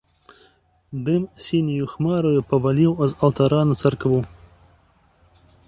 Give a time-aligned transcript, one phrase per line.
[1.09, 4.19] Дым сіняю хмараю паваліў з алтара на царкву.